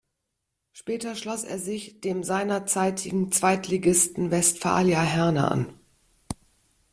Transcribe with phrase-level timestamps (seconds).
[0.73, 5.79] Später schloss er sich dem seinerzeitigen Zweitligisten Westfalia Herne an.